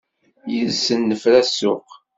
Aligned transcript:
Yid-sen 0.53 0.99
nefra 1.09 1.41
ssuq. 1.49 1.87